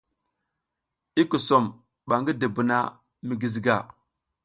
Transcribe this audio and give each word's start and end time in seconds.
I 1.21 1.23
kusom 1.29 1.65
ba 2.07 2.15
ngi 2.19 2.33
dubuna 2.39 2.77
mi 3.27 3.35
giziga. 3.41 3.75